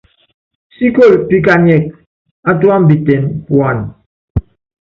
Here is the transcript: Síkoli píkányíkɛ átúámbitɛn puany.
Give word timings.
Síkoli 0.75 1.17
píkányíkɛ 1.29 1.89
átúámbitɛn 2.49 3.23
puany. 3.45 3.79